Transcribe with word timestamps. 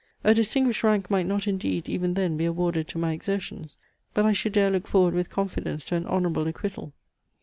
A 0.23 0.33
distinguished 0.33 0.81
rank 0.83 1.11
might 1.11 1.27
not 1.27 1.47
indeed, 1.47 1.87
even 1.87 2.15
then, 2.15 2.35
be 2.35 2.45
awarded 2.45 2.87
to 2.87 2.97
my 2.97 3.11
exertions; 3.11 3.77
but 4.15 4.25
I 4.25 4.31
should 4.31 4.53
dare 4.53 4.71
look 4.71 4.87
forward 4.87 5.13
with 5.13 5.29
confidence 5.29 5.85
to 5.85 5.95
an 5.95 6.07
honourable 6.07 6.47
acquittal. 6.47 6.93